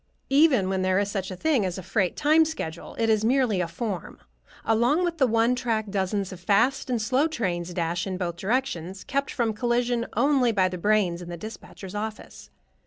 Even 0.31 0.67
when 0.67 0.81
there 0.81 0.97
is 0.97 1.11
such 1.11 1.29
a 1.29 1.35
thing 1.35 1.63
as 1.63 1.77
a 1.77 1.83
freight 1.83 2.15
time 2.15 2.43
schedule, 2.43 2.95
it 2.97 3.07
is 3.07 3.23
merely 3.23 3.61
a 3.61 3.67
form. 3.67 4.17
Along 4.65 5.05
the 5.05 5.27
one 5.27 5.53
track 5.53 5.91
dozens 5.91 6.31
of 6.33 6.39
fast 6.39 6.89
and 6.89 6.99
slow 6.99 7.27
trains 7.27 7.71
dash 7.71 8.07
in 8.07 8.17
both 8.17 8.37
directions, 8.37 9.03
kept 9.03 9.29
from 9.29 9.53
collision 9.53 10.07
only 10.13 10.51
by 10.51 10.69
the 10.69 10.79
brains 10.79 11.21
in 11.21 11.29
the 11.29 11.37
dispatcher's 11.37 11.93
office. 11.93 12.49